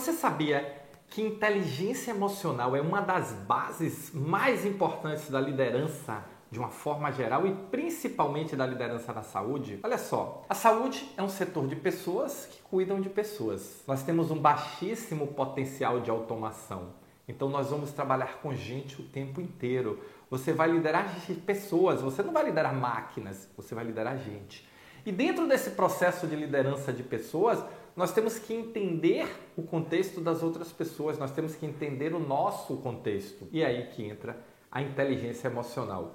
Você 0.00 0.14
sabia 0.14 0.82
que 1.10 1.20
inteligência 1.20 2.12
emocional 2.12 2.74
é 2.74 2.80
uma 2.80 3.02
das 3.02 3.32
bases 3.32 4.10
mais 4.14 4.64
importantes 4.64 5.28
da 5.28 5.38
liderança 5.38 6.24
de 6.50 6.58
uma 6.58 6.70
forma 6.70 7.12
geral 7.12 7.46
e 7.46 7.52
principalmente 7.70 8.56
da 8.56 8.66
liderança 8.66 9.12
na 9.12 9.22
saúde? 9.22 9.78
Olha 9.82 9.98
só, 9.98 10.42
a 10.48 10.54
saúde 10.54 11.06
é 11.18 11.22
um 11.22 11.28
setor 11.28 11.66
de 11.66 11.76
pessoas 11.76 12.46
que 12.46 12.62
cuidam 12.62 12.98
de 12.98 13.10
pessoas. 13.10 13.82
Nós 13.86 14.02
temos 14.02 14.30
um 14.30 14.38
baixíssimo 14.38 15.26
potencial 15.26 16.00
de 16.00 16.10
automação. 16.10 16.94
Então 17.28 17.50
nós 17.50 17.68
vamos 17.68 17.92
trabalhar 17.92 18.38
com 18.40 18.54
gente 18.54 19.02
o 19.02 19.04
tempo 19.04 19.38
inteiro. 19.38 20.00
Você 20.30 20.50
vai 20.50 20.70
liderar 20.70 21.14
pessoas, 21.44 22.00
você 22.00 22.22
não 22.22 22.32
vai 22.32 22.46
liderar 22.46 22.74
máquinas, 22.74 23.50
você 23.54 23.74
vai 23.74 23.84
liderar 23.84 24.16
gente. 24.16 24.66
E 25.04 25.12
dentro 25.12 25.46
desse 25.46 25.70
processo 25.70 26.26
de 26.26 26.36
liderança 26.36 26.90
de 26.90 27.02
pessoas, 27.02 27.62
nós 28.00 28.12
temos 28.12 28.38
que 28.38 28.54
entender 28.54 29.28
o 29.54 29.62
contexto 29.62 30.22
das 30.22 30.42
outras 30.42 30.72
pessoas, 30.72 31.18
nós 31.18 31.32
temos 31.32 31.54
que 31.54 31.66
entender 31.66 32.14
o 32.14 32.18
nosso 32.18 32.78
contexto. 32.78 33.46
E 33.52 33.62
é 33.62 33.66
aí 33.66 33.88
que 33.88 34.02
entra 34.02 34.38
a 34.72 34.80
inteligência 34.80 35.48
emocional. 35.48 36.14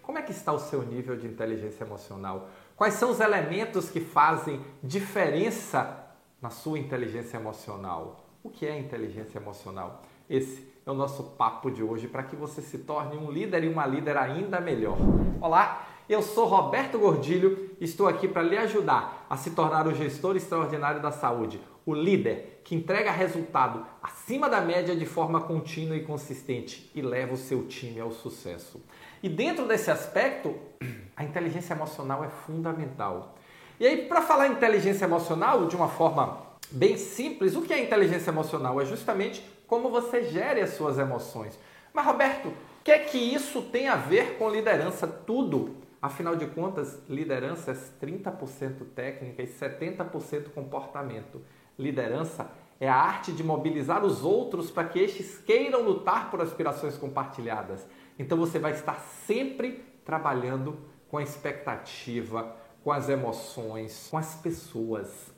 Como 0.00 0.16
é 0.16 0.22
que 0.22 0.32
está 0.32 0.50
o 0.50 0.58
seu 0.58 0.80
nível 0.80 1.14
de 1.14 1.26
inteligência 1.26 1.84
emocional? 1.84 2.48
Quais 2.74 2.94
são 2.94 3.10
os 3.10 3.20
elementos 3.20 3.90
que 3.90 4.00
fazem 4.00 4.62
diferença 4.82 6.06
na 6.40 6.48
sua 6.48 6.78
inteligência 6.78 7.36
emocional? 7.36 8.24
O 8.42 8.48
que 8.48 8.64
é 8.64 8.78
inteligência 8.78 9.38
emocional? 9.38 10.04
Esse 10.30 10.66
é 10.86 10.90
o 10.90 10.94
nosso 10.94 11.22
papo 11.22 11.70
de 11.70 11.82
hoje 11.82 12.08
para 12.08 12.22
que 12.22 12.34
você 12.34 12.62
se 12.62 12.78
torne 12.78 13.14
um 13.14 13.30
líder 13.30 13.62
e 13.64 13.68
uma 13.68 13.84
líder 13.84 14.16
ainda 14.16 14.58
melhor. 14.58 14.96
Olá, 15.38 15.86
eu 16.12 16.22
sou 16.22 16.46
Roberto 16.46 16.98
Gordilho 16.98 17.70
e 17.80 17.84
estou 17.84 18.06
aqui 18.06 18.28
para 18.28 18.42
lhe 18.42 18.56
ajudar 18.56 19.26
a 19.28 19.36
se 19.36 19.50
tornar 19.50 19.86
o 19.86 19.94
gestor 19.94 20.36
extraordinário 20.36 21.02
da 21.02 21.10
saúde, 21.10 21.60
o 21.84 21.94
líder 21.94 22.60
que 22.64 22.74
entrega 22.74 23.10
resultado 23.10 23.84
acima 24.02 24.48
da 24.48 24.60
média 24.60 24.94
de 24.94 25.06
forma 25.06 25.40
contínua 25.40 25.96
e 25.96 26.04
consistente 26.04 26.90
e 26.94 27.02
leva 27.02 27.34
o 27.34 27.36
seu 27.36 27.66
time 27.66 28.00
ao 28.00 28.10
sucesso. 28.10 28.82
E 29.22 29.28
dentro 29.28 29.66
desse 29.66 29.90
aspecto, 29.90 30.54
a 31.16 31.24
inteligência 31.24 31.74
emocional 31.74 32.24
é 32.24 32.28
fundamental. 32.28 33.36
E 33.78 33.86
aí, 33.86 34.06
para 34.06 34.22
falar 34.22 34.48
inteligência 34.48 35.04
emocional 35.04 35.66
de 35.66 35.76
uma 35.76 35.88
forma 35.88 36.38
bem 36.70 36.96
simples, 36.96 37.54
o 37.54 37.62
que 37.62 37.72
é 37.72 37.82
inteligência 37.82 38.30
emocional? 38.30 38.80
É 38.80 38.84
justamente 38.84 39.44
como 39.66 39.90
você 39.90 40.24
gere 40.24 40.60
as 40.60 40.70
suas 40.70 40.98
emoções. 40.98 41.58
Mas, 41.92 42.06
Roberto, 42.06 42.48
o 42.48 42.54
que 42.84 42.90
é 42.90 42.98
que 42.98 43.18
isso 43.18 43.62
tem 43.62 43.88
a 43.88 43.96
ver 43.96 44.36
com 44.38 44.48
liderança? 44.48 45.06
Tudo. 45.06 45.85
Afinal 46.00 46.36
de 46.36 46.46
contas, 46.46 47.02
liderança 47.08 47.72
é 47.72 47.74
30% 47.74 48.86
técnica 48.94 49.42
e 49.42 49.46
70% 49.46 50.50
comportamento. 50.50 51.40
Liderança 51.78 52.50
é 52.78 52.88
a 52.88 52.94
arte 52.94 53.32
de 53.32 53.42
mobilizar 53.42 54.04
os 54.04 54.22
outros 54.22 54.70
para 54.70 54.88
que 54.88 54.98
estes 54.98 55.38
queiram 55.38 55.82
lutar 55.82 56.30
por 56.30 56.40
aspirações 56.40 56.96
compartilhadas. 56.96 57.86
Então 58.18 58.36
você 58.36 58.58
vai 58.58 58.72
estar 58.72 59.00
sempre 59.26 59.84
trabalhando 60.04 60.78
com 61.08 61.18
a 61.18 61.22
expectativa, 61.22 62.54
com 62.84 62.92
as 62.92 63.08
emoções, 63.08 64.08
com 64.10 64.18
as 64.18 64.34
pessoas. 64.36 65.32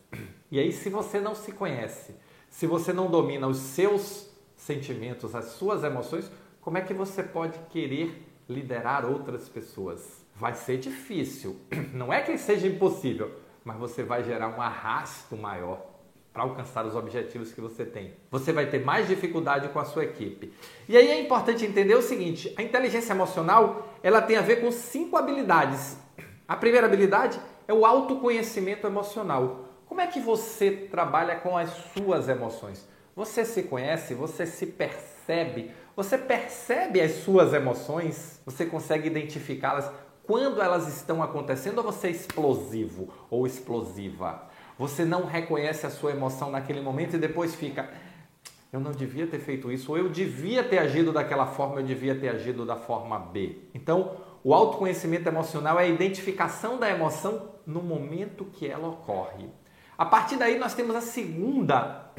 E 0.51 0.59
aí, 0.59 0.73
se 0.73 0.89
você 0.89 1.21
não 1.21 1.35
se 1.35 1.53
conhece, 1.53 2.15
se 2.49 2.67
você 2.67 2.93
não 2.93 3.11
domina 3.11 3.47
os 3.47 3.59
seus 3.59 4.29
sentimentos, 4.57 5.35
as 5.35 5.47
suas 5.47 5.85
emoções, 5.85 6.31
como 6.61 6.79
é 6.79 6.81
que 6.81 6.95
você 6.95 7.23
pode 7.23 7.59
querer 7.71 8.27
liderar 8.49 9.05
outras 9.05 9.49
pessoas? 9.49 10.27
Vai 10.39 10.55
ser 10.55 10.79
difícil. 10.79 11.61
Não 11.93 12.13
é 12.13 12.21
que 12.21 12.39
seja 12.39 12.67
impossível, 12.67 13.33
mas 13.65 13.77
você 13.77 14.03
vai 14.03 14.23
gerar 14.23 14.49
um 14.49 14.63
arrasto 14.63 15.37
maior 15.37 15.85
para 16.33 16.45
alcançar 16.45 16.87
os 16.87 16.95
objetivos 16.95 17.53
que 17.53 17.61
você 17.61 17.85
tem. 17.85 18.15
Você 18.31 18.53
vai 18.53 18.67
ter 18.67 18.85
mais 18.85 19.09
dificuldade 19.09 19.69
com 19.69 19.81
a 19.81 19.85
sua 19.85 20.05
equipe. 20.05 20.53
E 20.89 20.97
aí 20.97 21.09
é 21.09 21.21
importante 21.21 21.65
entender 21.65 21.95
o 21.97 22.03
seguinte: 22.03 22.55
a 22.57 22.63
inteligência 22.63 23.13
emocional 23.13 23.89
ela 24.03 24.23
tem 24.23 24.37
a 24.37 24.43
ver 24.43 24.61
com 24.61 24.71
cinco 24.71 25.17
habilidades. 25.17 25.97
A 26.47 26.57
primeira 26.57 26.87
habilidade 26.87 27.39
é 27.67 27.73
o 27.73 27.85
autoconhecimento 27.85 28.87
emocional. 28.87 29.65
Como 29.87 30.01
é 30.01 30.07
que 30.07 30.21
você 30.21 30.71
trabalha 30.71 31.37
com 31.37 31.59
as 31.59 31.71
suas 31.93 32.29
emoções? 32.29 32.87
Você 33.17 33.45
se 33.45 33.65
conhece? 33.65 34.15
Você 34.15 34.47
se 34.47 34.67
percebe? 34.67 35.73
Você 35.97 36.17
percebe 36.17 37.01
as 37.01 37.11
suas 37.25 37.53
emoções? 37.53 38.41
Você 38.47 38.65
consegue 38.65 39.09
identificá-las? 39.09 39.91
Quando 40.29 40.61
elas 40.61 40.87
estão 40.95 41.23
acontecendo, 41.23 41.83
você 41.83 42.09
é 42.09 42.11
explosivo 42.11 43.09
ou 43.31 43.47
explosiva? 43.47 44.43
Você 44.79 45.03
não 45.03 45.25
reconhece 45.25 45.87
a 45.87 45.91
sua 45.91 46.11
emoção 46.11 46.51
naquele 46.51 46.83
momento 46.83 47.17
e 47.17 47.19
depois 47.19 47.55
fica, 47.55 47.89
eu 48.71 48.79
não 48.79 48.91
devia 48.91 49.27
ter 49.27 49.39
feito 49.39 49.73
isso, 49.73 49.91
ou 49.91 49.97
eu 49.97 50.11
devia 50.11 50.63
ter 50.63 50.81
agido 50.81 51.13
daquela 51.15 51.47
forma, 51.47 51.81
eu 51.81 51.83
devia 51.83 52.15
ter 52.15 52.29
agido 52.29 52.67
da 52.67 52.77
forma 52.77 53.19
B. 53.19 53.57
Então, 53.73 54.19
o 54.45 54.53
autoconhecimento 54.53 55.27
emocional 55.27 55.81
é 55.81 55.85
a 55.85 55.89
identificação 55.89 56.79
da 56.79 56.91
emoção 56.91 57.55
no 57.67 57.81
momento 57.81 58.45
que 58.45 58.67
ela 58.67 58.87
ocorre. 58.87 59.49
A 59.97 60.05
partir 60.05 60.37
daí, 60.37 60.59
nós 60.59 60.75
temos 60.75 60.95
a 60.95 61.01
segunda 61.01 62.13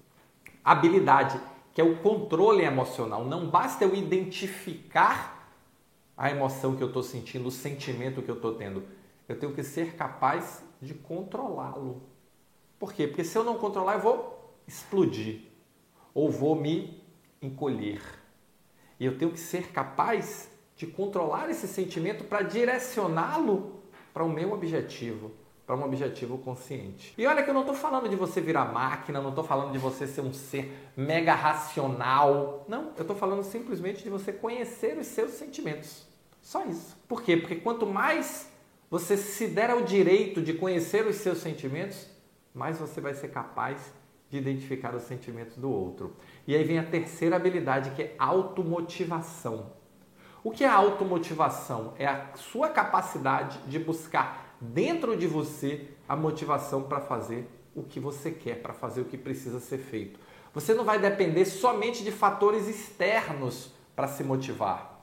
habilidade, 0.62 1.40
que 1.72 1.80
é 1.80 1.84
o 1.84 1.96
controle 1.96 2.62
emocional. 2.62 3.24
Não 3.24 3.48
basta 3.48 3.86
eu 3.86 3.94
identificar 3.94 5.33
a 6.16 6.30
emoção 6.30 6.76
que 6.76 6.82
eu 6.82 6.88
estou 6.88 7.02
sentindo, 7.02 7.48
o 7.48 7.50
sentimento 7.50 8.22
que 8.22 8.30
eu 8.30 8.36
estou 8.36 8.54
tendo. 8.54 8.84
Eu 9.28 9.38
tenho 9.38 9.54
que 9.54 9.62
ser 9.62 9.94
capaz 9.94 10.62
de 10.80 10.94
controlá-lo. 10.94 12.02
Por 12.78 12.92
quê? 12.92 13.06
Porque 13.06 13.24
se 13.24 13.36
eu 13.36 13.44
não 13.44 13.56
controlar, 13.56 13.94
eu 13.94 14.00
vou 14.00 14.54
explodir 14.66 15.42
ou 16.12 16.30
vou 16.30 16.54
me 16.54 17.02
encolher. 17.40 18.02
E 18.98 19.04
eu 19.04 19.18
tenho 19.18 19.30
que 19.30 19.40
ser 19.40 19.72
capaz 19.72 20.50
de 20.76 20.86
controlar 20.86 21.50
esse 21.50 21.66
sentimento 21.66 22.24
para 22.24 22.42
direcioná-lo 22.42 23.82
para 24.12 24.24
o 24.24 24.28
meu 24.28 24.52
objetivo, 24.52 25.32
para 25.66 25.76
um 25.76 25.84
objetivo 25.84 26.36
consciente. 26.38 27.14
E 27.16 27.26
olha 27.26 27.42
que 27.42 27.48
eu 27.48 27.54
não 27.54 27.62
estou 27.62 27.74
falando 27.74 28.08
de 28.08 28.16
você 28.16 28.40
virar 28.40 28.66
máquina, 28.66 29.20
não 29.20 29.30
estou 29.30 29.44
falando 29.44 29.72
de 29.72 29.78
você 29.78 30.06
ser 30.06 30.20
um 30.20 30.32
ser 30.32 30.90
mega 30.96 31.34
racional. 31.34 32.64
Não, 32.68 32.92
eu 32.96 33.02
estou 33.02 33.16
falando 33.16 33.42
simplesmente 33.42 34.02
de 34.02 34.10
você 34.10 34.32
conhecer 34.32 34.98
os 34.98 35.06
seus 35.06 35.32
sentimentos. 35.32 36.06
Só 36.42 36.64
isso. 36.66 36.96
Por 37.08 37.22
quê? 37.22 37.36
Porque 37.38 37.56
quanto 37.56 37.86
mais 37.86 38.50
você 38.90 39.16
se 39.16 39.46
der 39.46 39.70
ao 39.70 39.82
direito 39.82 40.42
de 40.42 40.52
conhecer 40.52 41.06
os 41.06 41.16
seus 41.16 41.38
sentimentos, 41.38 42.06
mais 42.52 42.78
você 42.78 43.00
vai 43.00 43.14
ser 43.14 43.28
capaz 43.28 43.92
de 44.28 44.36
identificar 44.36 44.94
os 44.94 45.04
sentimentos 45.04 45.56
do 45.56 45.70
outro. 45.70 46.14
E 46.46 46.54
aí 46.54 46.62
vem 46.62 46.78
a 46.78 46.84
terceira 46.84 47.36
habilidade, 47.36 47.90
que 47.92 48.02
é 48.02 48.14
automotivação. 48.18 49.72
O 50.42 50.50
que 50.50 50.62
é 50.62 50.68
automotivação? 50.68 51.94
É 51.98 52.06
a 52.06 52.26
sua 52.34 52.68
capacidade 52.68 53.58
de 53.66 53.78
buscar 53.78 54.43
dentro 54.72 55.16
de 55.16 55.26
você 55.26 55.88
a 56.08 56.16
motivação 56.16 56.82
para 56.82 57.00
fazer 57.00 57.48
o 57.74 57.82
que 57.82 57.98
você 57.98 58.30
quer, 58.30 58.62
para 58.62 58.72
fazer 58.72 59.00
o 59.00 59.04
que 59.04 59.18
precisa 59.18 59.60
ser 59.60 59.78
feito. 59.78 60.18
Você 60.52 60.74
não 60.74 60.84
vai 60.84 60.98
depender 60.98 61.44
somente 61.44 62.04
de 62.04 62.12
fatores 62.12 62.68
externos 62.68 63.72
para 63.96 64.06
se 64.06 64.22
motivar 64.22 64.94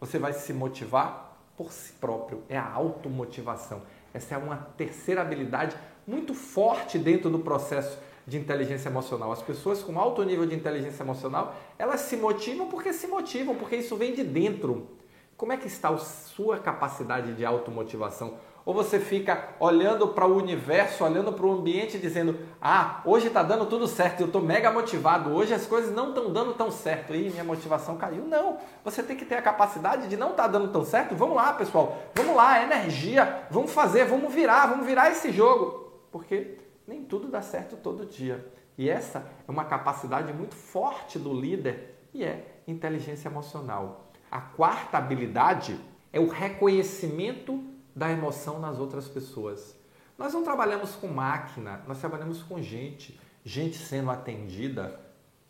você 0.00 0.18
vai 0.18 0.32
se 0.32 0.52
motivar 0.52 1.36
por 1.56 1.70
si 1.70 1.92
próprio. 1.92 2.42
É 2.48 2.56
a 2.56 2.72
automotivação. 2.72 3.82
Essa 4.14 4.34
é 4.34 4.38
uma 4.38 4.56
terceira 4.56 5.20
habilidade 5.20 5.76
muito 6.06 6.32
forte 6.32 6.98
dentro 6.98 7.28
do 7.30 7.38
processo 7.38 7.98
de 8.26 8.38
inteligência 8.38 8.88
emocional. 8.88 9.30
As 9.30 9.42
pessoas 9.42 9.82
com 9.82 10.00
alto 10.00 10.22
nível 10.24 10.46
de 10.46 10.54
inteligência 10.54 11.02
emocional, 11.02 11.54
elas 11.78 12.00
se 12.00 12.16
motivam 12.16 12.68
porque 12.68 12.92
se 12.92 13.06
motivam, 13.06 13.54
porque 13.54 13.76
isso 13.76 13.94
vem 13.94 14.14
de 14.14 14.24
dentro. 14.24 14.88
Como 15.36 15.52
é 15.52 15.56
que 15.56 15.66
está 15.66 15.90
a 15.90 15.98
sua 15.98 16.58
capacidade 16.58 17.34
de 17.34 17.44
automotivação? 17.44 18.38
Ou 18.70 18.74
você 18.74 19.00
fica 19.00 19.48
olhando 19.58 20.06
para 20.06 20.24
o 20.24 20.36
universo, 20.36 21.02
olhando 21.02 21.32
para 21.32 21.44
o 21.44 21.50
ambiente 21.50 21.98
dizendo: 21.98 22.38
Ah, 22.62 23.00
hoje 23.04 23.26
está 23.26 23.42
dando 23.42 23.66
tudo 23.66 23.88
certo, 23.88 24.20
eu 24.20 24.26
estou 24.26 24.40
mega 24.40 24.70
motivado, 24.70 25.34
hoje 25.34 25.52
as 25.52 25.66
coisas 25.66 25.92
não 25.92 26.10
estão 26.10 26.32
dando 26.32 26.54
tão 26.54 26.70
certo 26.70 27.12
e 27.12 27.30
minha 27.30 27.42
motivação 27.42 27.96
caiu. 27.96 28.24
Não, 28.24 28.58
você 28.84 29.02
tem 29.02 29.16
que 29.16 29.24
ter 29.24 29.34
a 29.34 29.42
capacidade 29.42 30.06
de 30.06 30.16
não 30.16 30.30
estar 30.30 30.44
tá 30.44 30.48
dando 30.50 30.68
tão 30.68 30.84
certo. 30.84 31.16
Vamos 31.16 31.34
lá, 31.34 31.52
pessoal, 31.52 31.98
vamos 32.14 32.36
lá, 32.36 32.62
energia, 32.62 33.42
vamos 33.50 33.72
fazer, 33.72 34.04
vamos 34.04 34.32
virar, 34.32 34.68
vamos 34.68 34.86
virar 34.86 35.10
esse 35.10 35.32
jogo. 35.32 35.92
Porque 36.12 36.56
nem 36.86 37.02
tudo 37.02 37.26
dá 37.26 37.42
certo 37.42 37.76
todo 37.76 38.06
dia. 38.06 38.52
E 38.78 38.88
essa 38.88 39.26
é 39.48 39.50
uma 39.50 39.64
capacidade 39.64 40.32
muito 40.32 40.54
forte 40.54 41.18
do 41.18 41.34
líder 41.34 42.06
e 42.14 42.22
é 42.22 42.62
inteligência 42.68 43.28
emocional. 43.28 44.12
A 44.30 44.40
quarta 44.40 44.96
habilidade 44.96 45.76
é 46.12 46.20
o 46.20 46.28
reconhecimento 46.28 47.69
da 47.94 48.10
emoção 48.10 48.58
nas 48.58 48.78
outras 48.78 49.08
pessoas. 49.08 49.76
Nós 50.16 50.34
não 50.34 50.44
trabalhamos 50.44 50.94
com 50.96 51.08
máquina, 51.08 51.82
nós 51.88 51.98
trabalhamos 51.98 52.42
com 52.42 52.60
gente, 52.60 53.18
gente 53.44 53.78
sendo 53.78 54.10
atendida, 54.10 55.00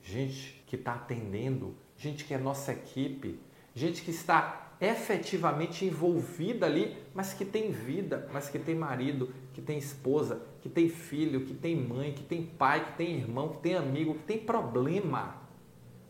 gente 0.03 0.63
que 0.67 0.77
está 0.77 0.95
atendendo, 0.95 1.75
gente 1.97 2.25
que 2.25 2.33
é 2.33 2.39
nossa 2.39 2.73
equipe, 2.73 3.41
gente 3.75 4.03
que 4.03 4.11
está 4.11 4.71
efetivamente 4.81 5.85
envolvida 5.85 6.65
ali, 6.65 6.97
mas 7.15 7.35
que 7.35 7.45
tem 7.45 7.71
vida, 7.71 8.29
mas 8.33 8.49
que 8.49 8.59
tem 8.59 8.75
marido, 8.75 9.33
que 9.53 9.61
tem 9.61 9.77
esposa, 9.77 10.41
que 10.63 10.69
tem 10.69 10.89
filho, 10.89 11.45
que 11.45 11.53
tem 11.53 11.77
mãe, 11.77 12.13
que 12.13 12.23
tem 12.23 12.47
pai, 12.47 12.87
que 12.87 12.93
tem 12.97 13.17
irmão, 13.17 13.51
que 13.51 13.59
tem 13.59 13.75
amigo, 13.75 14.15
que 14.15 14.25
tem 14.25 14.39
problema. 14.39 15.37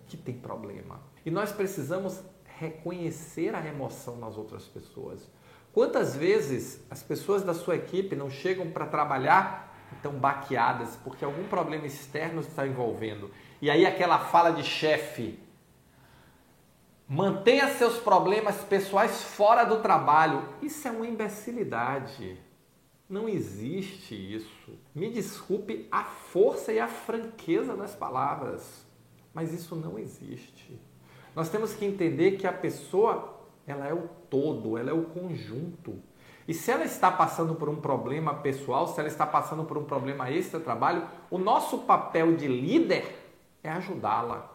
Que 0.07 0.17
tem 0.17 0.35
problema. 0.35 1.01
E 1.27 1.31
nós 1.31 1.51
precisamos 1.51 2.23
reconhecer 2.59 3.55
a 3.55 3.67
emoção 3.67 4.17
nas 4.19 4.37
outras 4.37 4.67
pessoas. 4.67 5.29
Quantas 5.73 6.17
vezes 6.17 6.85
as 6.91 7.03
pessoas 7.03 7.43
da 7.43 7.55
sua 7.55 7.77
equipe 7.77 8.17
não 8.17 8.29
chegam 8.29 8.71
para 8.71 8.87
trabalhar 8.87 9.71
estão 9.93 10.13
baqueadas 10.13 10.97
porque 11.03 11.25
algum 11.25 11.45
problema 11.45 11.87
externo 11.87 12.41
está 12.41 12.67
envolvendo. 12.67 13.31
E 13.61 13.71
aí 13.71 13.85
aquela 13.85 14.19
fala 14.19 14.51
de 14.51 14.63
chefe, 14.63 15.39
mantenha 17.09 17.69
seus 17.69 17.99
problemas 17.99 18.57
pessoais 18.65 19.23
fora 19.23 19.65
do 19.65 19.81
trabalho. 19.81 20.49
Isso 20.63 20.87
é 20.87 20.91
uma 20.91 21.07
imbecilidade. 21.07 22.39
Não 23.09 23.29
existe 23.29 24.15
isso. 24.15 24.79
Me 24.95 25.11
desculpe 25.11 25.89
a 25.91 26.05
força 26.05 26.73
e 26.73 26.79
a 26.79 26.87
franqueza 26.87 27.77
das 27.77 27.95
palavras, 27.95 28.87
mas 29.35 29.53
isso 29.53 29.75
não 29.75 29.99
existe. 29.99 30.81
Nós 31.35 31.49
temos 31.49 31.75
que 31.75 31.85
entender 31.85 32.33
que 32.37 32.47
a 32.47 32.53
pessoa, 32.53 33.40
ela 33.67 33.87
é 33.87 33.95
o 33.95 34.09
todo, 34.29 34.77
ela 34.77 34.91
é 34.91 34.93
o 34.93 35.05
conjunto. 35.05 35.95
E 36.47 36.55
se 36.55 36.71
ela 36.71 36.85
está 36.85 37.11
passando 37.11 37.55
por 37.55 37.69
um 37.69 37.77
problema 37.77 38.35
pessoal, 38.35 38.89
se 38.89 38.99
ela 38.99 39.09
está 39.09 39.27
passando 39.27 39.65
por 39.65 39.79
um 39.79 39.85
problema 39.85 40.31
extra-trabalho, 40.31 41.05
o 41.31 41.39
nosso 41.39 41.79
papel 41.79 42.35
de 42.35 42.49
líder 42.49 43.17
é 43.63 43.71
ajudá-la. 43.71 44.51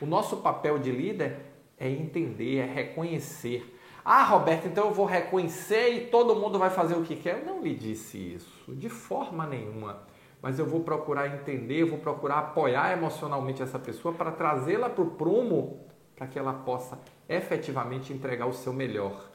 O 0.00 0.06
nosso 0.06 0.36
papel 0.36 0.78
de 0.78 0.92
líder 0.92 1.40
é 1.78 1.88
entender, 1.88 2.58
é 2.58 2.66
reconhecer. 2.66 3.76
Ah, 4.04 4.24
Roberto, 4.24 4.66
então 4.66 4.86
eu 4.86 4.94
vou 4.94 5.06
reconhecer 5.06 5.90
e 5.90 6.06
todo 6.06 6.34
mundo 6.34 6.58
vai 6.58 6.70
fazer 6.70 6.94
o 6.94 7.02
que 7.02 7.16
quer. 7.16 7.38
Eu 7.38 7.46
não 7.46 7.62
lhe 7.62 7.74
disse 7.74 8.18
isso, 8.34 8.72
de 8.74 8.88
forma 8.88 9.46
nenhuma. 9.46 10.02
Mas 10.40 10.58
eu 10.58 10.66
vou 10.66 10.80
procurar 10.80 11.28
entender, 11.28 11.84
vou 11.84 11.98
procurar 11.98 12.38
apoiar 12.38 12.92
emocionalmente 12.92 13.62
essa 13.62 13.78
pessoa 13.78 14.12
para 14.12 14.32
trazê-la 14.32 14.90
para 14.90 15.04
o 15.04 15.10
prumo, 15.12 15.86
para 16.16 16.26
que 16.26 16.36
ela 16.36 16.52
possa 16.52 16.98
efetivamente 17.34 18.12
entregar 18.12 18.46
o 18.46 18.52
seu 18.52 18.72
melhor 18.72 19.32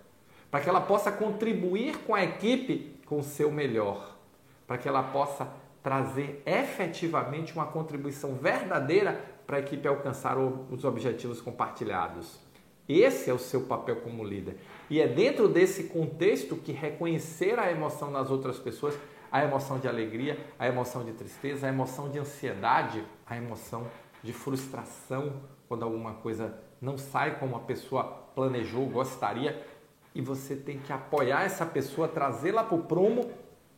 para 0.49 0.61
que 0.61 0.69
ela 0.69 0.81
possa 0.81 1.11
contribuir 1.11 1.97
com 1.99 2.15
a 2.15 2.23
equipe 2.23 2.95
com 3.05 3.19
o 3.19 3.23
seu 3.23 3.51
melhor, 3.51 4.17
para 4.65 4.77
que 4.77 4.87
ela 4.87 5.03
possa 5.03 5.47
trazer 5.81 6.41
efetivamente 6.45 7.53
uma 7.53 7.65
contribuição 7.65 8.35
verdadeira 8.35 9.21
para 9.45 9.57
a 9.57 9.59
equipe 9.59 9.87
alcançar 9.87 10.37
os 10.37 10.83
objetivos 10.83 11.39
compartilhados. 11.41 12.39
Esse 12.87 13.29
é 13.29 13.33
o 13.33 13.39
seu 13.39 13.61
papel 13.61 13.97
como 13.97 14.23
líder. 14.23 14.57
E 14.89 14.99
é 14.99 15.07
dentro 15.07 15.47
desse 15.47 15.85
contexto 15.85 16.55
que 16.55 16.71
reconhecer 16.71 17.59
a 17.59 17.71
emoção 17.71 18.09
nas 18.11 18.29
outras 18.29 18.57
pessoas, 18.57 18.97
a 19.31 19.43
emoção 19.43 19.77
de 19.77 19.87
alegria, 19.87 20.37
a 20.57 20.67
emoção 20.67 21.03
de 21.03 21.11
tristeza, 21.11 21.67
a 21.67 21.69
emoção 21.69 22.09
de 22.09 22.19
ansiedade, 22.19 23.03
a 23.25 23.37
emoção 23.37 23.85
de 24.27 24.33
frustração 24.33 25.31
quando 25.69 25.83
alguma 25.83 26.15
coisa 26.15 26.53
não 26.81 26.97
sai 26.97 27.39
como 27.39 27.55
a 27.55 27.61
pessoa 27.61 28.03
planejou, 28.35 28.85
gostaria, 28.87 29.65
e 30.13 30.21
você 30.21 30.53
tem 30.53 30.79
que 30.79 30.91
apoiar 30.91 31.43
essa 31.43 31.65
pessoa, 31.65 32.09
trazê-la 32.09 32.63
para 32.63 32.75
o 32.75 32.83
prumo 32.83 33.31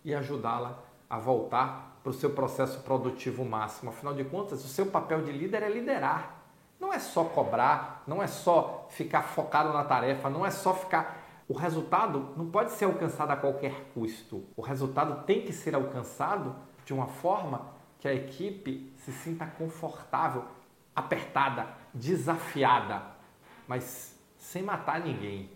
e 0.03 0.13
ajudá-la 0.13 0.79
a 1.07 1.19
voltar 1.19 1.99
para 2.01 2.09
o 2.09 2.13
seu 2.13 2.31
processo 2.31 2.79
produtivo 2.79 3.45
máximo. 3.45 3.91
Afinal 3.91 4.13
de 4.15 4.23
contas, 4.23 4.65
o 4.65 4.67
seu 4.67 4.87
papel 4.87 5.21
de 5.21 5.31
líder 5.31 5.61
é 5.61 5.69
liderar. 5.69 6.41
Não 6.79 6.91
é 6.91 6.97
só 6.97 7.25
cobrar, 7.25 8.03
não 8.07 8.23
é 8.23 8.27
só 8.27 8.87
ficar 8.89 9.21
focado 9.21 9.71
na 9.71 9.83
tarefa, 9.83 10.29
não 10.29 10.45
é 10.45 10.49
só 10.49 10.73
ficar. 10.73 11.43
O 11.47 11.53
resultado 11.53 12.29
não 12.35 12.49
pode 12.49 12.71
ser 12.71 12.85
alcançado 12.85 13.31
a 13.31 13.35
qualquer 13.35 13.91
custo. 13.93 14.43
O 14.55 14.61
resultado 14.61 15.25
tem 15.25 15.41
que 15.41 15.53
ser 15.53 15.75
alcançado 15.75 16.55
de 16.85 16.93
uma 16.93 17.07
forma 17.07 17.78
que 17.99 18.07
a 18.07 18.13
equipe 18.13 18.91
se 18.97 19.11
sinta 19.11 19.45
confortável, 19.45 20.45
apertada, 20.95 21.67
desafiada, 21.93 23.03
mas 23.67 24.17
sem 24.37 24.63
matar 24.63 25.01
ninguém 25.01 25.51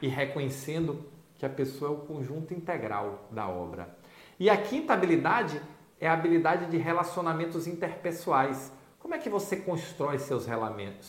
e 0.00 0.08
reconhecendo 0.08 1.04
que 1.36 1.46
a 1.46 1.50
pessoa 1.50 1.90
é 1.90 1.94
o 1.94 1.98
conjunto 1.98 2.54
integral 2.54 3.28
da 3.30 3.46
obra. 3.48 3.96
E 4.40 4.48
a 4.48 4.56
quinta 4.56 4.94
habilidade 4.94 5.60
é 6.00 6.08
a 6.08 6.14
habilidade 6.14 6.66
de 6.66 6.76
relacionamentos 6.78 7.66
interpessoais. 7.66 8.72
Como 8.98 9.14
é 9.14 9.18
que 9.18 9.28
você 9.28 9.56
constrói 9.56 10.18
seus 10.18 10.46
relacionamentos? 10.46 11.06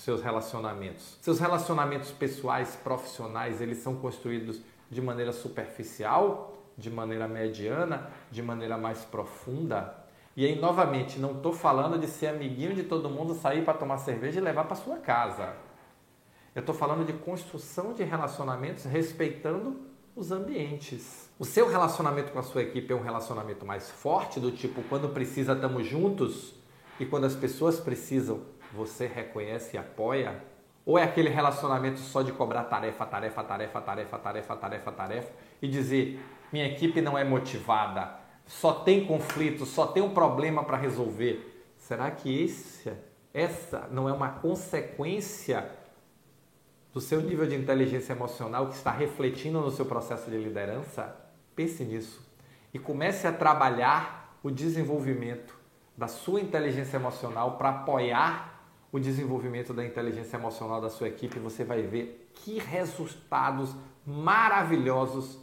Seus 1.22 1.40
relacionamentos 1.40 2.12
pessoais, 2.12 2.76
profissionais, 2.76 3.62
eles 3.62 3.78
são 3.78 3.96
construídos 3.96 4.62
de 4.90 5.02
maneira 5.02 5.32
superficial, 5.32 6.58
de 6.78 6.90
maneira 6.90 7.28
mediana, 7.28 8.12
de 8.30 8.42
maneira 8.42 8.78
mais 8.78 9.06
profunda? 9.06 10.03
E 10.36 10.46
aí, 10.46 10.60
novamente, 10.60 11.20
não 11.20 11.34
estou 11.34 11.54
falando 11.54 11.98
de 11.98 12.08
ser 12.08 12.28
amiguinho 12.28 12.74
de 12.74 12.84
todo 12.84 13.10
mundo, 13.10 13.36
sair 13.36 13.64
para 13.64 13.74
tomar 13.74 14.00
cerveja 14.00 14.40
e 14.40 14.44
levar 14.44 14.64
para 14.64 14.76
sua 14.76 14.98
casa. 14.98 15.54
Eu 16.56 16.62
estou 16.62 16.74
falando 16.74 17.06
de 17.06 17.14
construção 17.14 17.94
de 17.94 18.04
relacionamentos 18.04 18.86
respeitando 18.86 19.80
os 20.16 20.32
ambientes. 20.32 21.30
O 21.38 21.46
seu 21.46 21.68
relacionamento 21.68 22.32
com 22.32 22.40
a 22.40 22.44
sua 22.44 22.64
equipe 22.64 22.92
é 22.92 22.96
um 22.96 23.02
relacionamento 23.02 23.66
mais 23.66 23.90
forte, 23.90 24.40
do 24.40 24.52
tipo, 24.52 24.82
quando 24.84 25.10
precisa, 25.10 25.54
estamos 25.54 25.86
juntos, 25.86 26.54
e 27.00 27.06
quando 27.06 27.26
as 27.26 27.36
pessoas 27.36 27.80
precisam, 27.80 28.42
você 28.72 29.08
reconhece 29.08 29.76
e 29.76 29.80
apoia? 29.80 30.44
Ou 30.86 30.98
é 30.98 31.04
aquele 31.04 31.30
relacionamento 31.30 32.00
só 32.00 32.22
de 32.22 32.32
cobrar 32.32 32.66
tarefa, 32.66 33.06
tarefa, 33.06 33.44
tarefa, 33.44 33.82
tarefa, 33.82 34.18
tarefa, 34.20 34.56
tarefa, 34.56 34.92
tarefa 34.92 35.32
e 35.62 35.68
dizer: 35.68 36.20
minha 36.52 36.68
equipe 36.68 37.02
não 37.02 37.18
é 37.18 37.24
motivada, 37.24 38.23
só 38.46 38.74
tem 38.74 39.06
conflito, 39.06 39.66
só 39.66 39.88
tem 39.88 40.04
um 40.04 40.14
problema 40.14 40.64
para 40.64 40.78
resolver? 40.78 41.66
Será 41.78 42.12
que 42.12 42.44
esse, 42.44 42.92
essa 43.34 43.88
não 43.92 44.08
é 44.08 44.14
uma 44.14 44.30
consequência 44.30 45.70
do 46.94 47.02
seu 47.02 47.22
nível 47.22 47.48
de 47.48 47.56
inteligência 47.56 48.14
emocional 48.14 48.68
que 48.68 48.76
está 48.76 48.92
refletindo 48.92 49.60
no 49.60 49.72
seu 49.72 49.86
processo 49.86 50.30
de 50.30 50.38
liderança, 50.38 51.16
pense 51.56 51.84
nisso 51.84 52.22
e 52.74 52.80
comece 52.80 53.28
a 53.28 53.34
trabalhar 53.34 54.38
o 54.44 54.52
desenvolvimento 54.52 55.58
da 55.98 56.08
sua 56.08 56.40
inteligência 56.40 56.98
emocional 56.98 57.58
para 57.58 57.70
apoiar 57.70 58.54
o 58.92 59.00
desenvolvimento 59.00 59.74
da 59.74 59.84
inteligência 59.84 60.38
emocional 60.38 60.80
da 60.80 60.90
sua 60.90 61.08
equipe. 61.08 61.40
Você 61.40 61.64
vai 61.64 61.82
ver 61.82 62.32
que 62.36 62.60
resultados 62.60 63.76
maravilhosos 64.06 65.40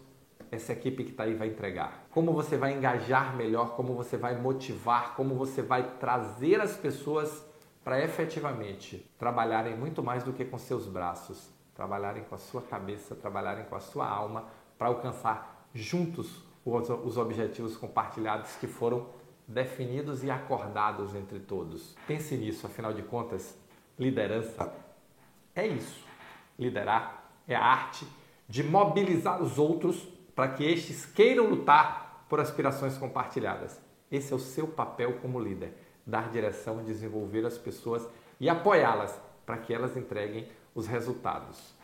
essa 0.50 0.72
equipe 0.72 1.04
que 1.04 1.10
está 1.10 1.24
aí 1.24 1.34
vai 1.34 1.48
entregar. 1.48 2.06
Como 2.10 2.32
você 2.32 2.56
vai 2.56 2.72
engajar 2.72 3.36
melhor, 3.36 3.76
como 3.76 3.94
você 3.94 4.16
vai 4.16 4.36
motivar, 4.40 5.14
como 5.14 5.34
você 5.34 5.62
vai 5.62 5.96
trazer 5.98 6.60
as 6.60 6.76
pessoas 6.76 7.44
para 7.84 8.02
efetivamente 8.02 9.08
trabalharem 9.18 9.76
muito 9.76 10.02
mais 10.02 10.22
do 10.22 10.32
que 10.32 10.44
com 10.44 10.58
seus 10.58 10.86
braços, 10.86 11.50
trabalharem 11.74 12.24
com 12.24 12.34
a 12.34 12.38
sua 12.38 12.62
cabeça, 12.62 13.14
trabalharem 13.14 13.64
com 13.64 13.74
a 13.74 13.80
sua 13.80 14.08
alma 14.08 14.46
para 14.76 14.88
alcançar 14.88 15.68
juntos 15.72 16.44
os 16.64 17.16
objetivos 17.16 17.76
compartilhados 17.76 18.54
que 18.56 18.66
foram 18.66 19.06
definidos 19.48 20.22
e 20.22 20.30
acordados 20.30 21.14
entre 21.14 21.40
todos. 21.40 21.96
Pense 22.06 22.36
nisso, 22.36 22.66
afinal 22.66 22.92
de 22.92 23.02
contas, 23.02 23.56
liderança 23.98 24.72
é 25.54 25.66
isso. 25.66 26.04
Liderar 26.58 27.32
é 27.48 27.54
a 27.54 27.64
arte 27.64 28.06
de 28.48 28.62
mobilizar 28.62 29.42
os 29.42 29.58
outros 29.58 30.06
para 30.40 30.48
que 30.48 30.64
estes 30.64 31.04
queiram 31.04 31.50
lutar 31.50 32.24
por 32.26 32.40
aspirações 32.40 32.96
compartilhadas. 32.96 33.78
Esse 34.10 34.32
é 34.32 34.36
o 34.36 34.38
seu 34.38 34.66
papel 34.66 35.18
como 35.20 35.38
líder 35.38 35.74
dar 36.06 36.30
direção, 36.30 36.82
desenvolver 36.82 37.44
as 37.44 37.58
pessoas 37.58 38.08
e 38.40 38.48
apoiá-las 38.48 39.14
para 39.44 39.58
que 39.58 39.74
elas 39.74 39.98
entreguem 39.98 40.48
os 40.74 40.86
resultados. 40.86 41.74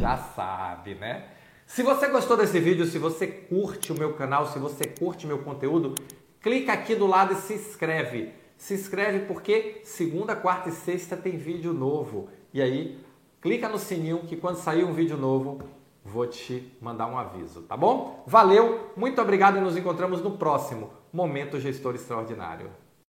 Já 0.00 0.16
sabe, 0.16 0.96
né? 0.96 1.28
Se 1.64 1.84
você 1.84 2.08
gostou 2.08 2.36
desse 2.36 2.58
vídeo, 2.58 2.84
se 2.86 2.98
você 2.98 3.28
curte 3.28 3.92
o 3.92 3.96
meu 3.96 4.14
canal, 4.14 4.48
se 4.48 4.58
você 4.58 4.84
curte 4.88 5.24
meu 5.24 5.44
conteúdo, 5.44 5.94
clica 6.40 6.72
aqui 6.72 6.96
do 6.96 7.06
lado 7.06 7.34
e 7.34 7.36
se 7.36 7.54
inscreve. 7.54 8.32
Se 8.56 8.74
inscreve 8.74 9.26
porque 9.26 9.80
segunda, 9.84 10.34
quarta 10.34 10.70
e 10.70 10.72
sexta 10.72 11.16
tem 11.16 11.36
vídeo 11.36 11.72
novo. 11.72 12.28
E 12.52 12.60
aí, 12.60 12.98
clica 13.40 13.68
no 13.68 13.78
sininho 13.78 14.26
que 14.26 14.34
quando 14.34 14.56
sair 14.56 14.82
um 14.82 14.92
vídeo 14.92 15.16
novo, 15.16 15.75
vou 16.06 16.26
te 16.26 16.72
mandar 16.80 17.06
um 17.08 17.18
aviso, 17.18 17.62
tá 17.62 17.76
bom? 17.76 18.22
Valeu, 18.26 18.92
muito 18.96 19.20
obrigado 19.20 19.58
e 19.58 19.60
nos 19.60 19.76
encontramos 19.76 20.22
no 20.22 20.38
próximo 20.38 20.90
Momento 21.12 21.58
Gestor 21.58 21.94
Extraordinário. 21.94 22.70